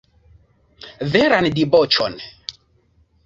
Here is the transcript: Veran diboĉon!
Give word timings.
Veran 1.15 1.49
diboĉon! 1.59 2.17